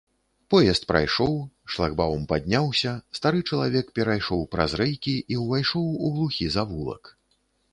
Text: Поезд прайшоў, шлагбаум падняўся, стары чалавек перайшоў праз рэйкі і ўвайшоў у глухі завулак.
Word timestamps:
Поезд 0.51 0.83
прайшоў, 0.91 1.33
шлагбаум 1.73 2.23
падняўся, 2.31 2.93
стары 3.17 3.43
чалавек 3.49 3.93
перайшоў 3.99 4.41
праз 4.57 4.71
рэйкі 4.83 5.15
і 5.35 5.39
ўвайшоў 5.43 5.85
у 6.09 6.11
глухі 6.17 6.45
завулак. 6.57 7.03